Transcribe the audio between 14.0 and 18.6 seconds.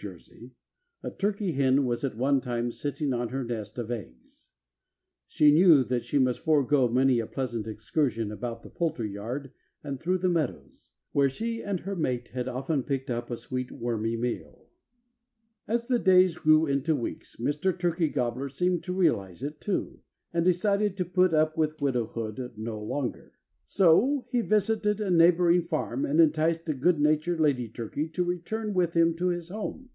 meal. As the days grew into weeks Mr. Turkey Gobbler